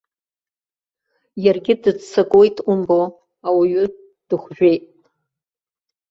[1.43, 3.01] Иаргьы дыццакуеит, умбо,
[3.47, 3.85] ауаҩы
[4.27, 4.83] дыхәжәеит.